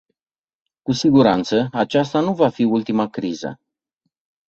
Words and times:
Cu 0.81 0.91
siguranță, 0.91 1.67
aceasta 1.71 2.19
nu 2.19 2.33
va 2.33 2.49
fi 2.49 2.63
ultima 2.63 3.09
criză. 3.09 3.59